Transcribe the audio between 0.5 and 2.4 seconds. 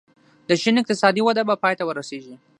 چین اقتصادي وده به پای ته ورسېږي.